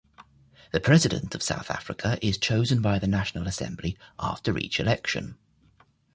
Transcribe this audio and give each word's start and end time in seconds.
The 0.71 0.79
President 0.79 1.35
of 1.35 1.43
South 1.43 1.69
Africa 1.69 2.17
is 2.23 2.39
chosen 2.39 2.81
by 2.81 2.97
the 2.97 3.05
National 3.05 3.45
Assembly 3.45 3.99
after 4.17 4.57
each 4.57 4.79
election. 4.79 5.37